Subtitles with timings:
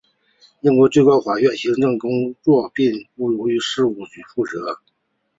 [0.61, 4.79] 英国最高法院的行政工作并不由事务局负责。